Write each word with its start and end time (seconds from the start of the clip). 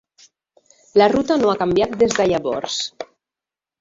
La 1.01 1.09
ruta 1.13 1.37
no 1.43 1.51
ha 1.51 1.57
canviat 1.61 1.95
des 2.05 2.17
de 2.21 2.29
llavors. 2.33 2.81